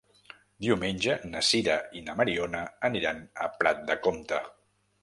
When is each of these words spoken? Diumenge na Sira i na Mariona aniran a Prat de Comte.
Diumenge 0.67 1.17
na 1.33 1.43
Sira 1.49 1.75
i 2.01 2.03
na 2.09 2.17
Mariona 2.23 2.65
aniran 2.91 3.25
a 3.49 3.53
Prat 3.61 3.89
de 3.93 4.01
Comte. 4.09 4.43